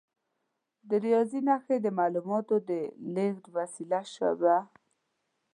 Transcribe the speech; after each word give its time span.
د 0.89 0.91
ریاضي 1.05 1.39
نښې 1.47 1.77
د 1.81 1.87
معلوماتو 1.97 2.55
د 2.69 2.71
لیږد 3.15 3.45
وسیله 3.57 4.01
شوه. 4.13 4.57